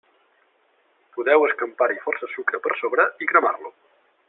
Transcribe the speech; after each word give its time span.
Podeu 1.17 1.45
escampar-hi 1.49 1.99
força 2.07 2.31
sucre 2.33 2.63
per 2.65 2.75
sobre 2.83 3.07
i 3.27 3.31
cremar-lo. 3.35 3.73